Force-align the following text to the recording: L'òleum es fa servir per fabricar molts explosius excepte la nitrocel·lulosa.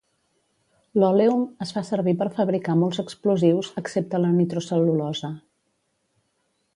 L'òleum 1.01 1.43
es 1.65 1.73
fa 1.75 1.83
servir 1.89 2.13
per 2.21 2.27
fabricar 2.39 2.77
molts 2.85 3.01
explosius 3.05 3.71
excepte 3.83 4.23
la 4.25 4.35
nitrocel·lulosa. 4.39 5.33